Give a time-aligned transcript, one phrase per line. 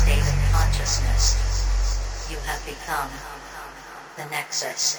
[0.00, 1.36] state of consciousness.
[2.30, 3.10] You have become
[4.16, 4.96] the Nexus.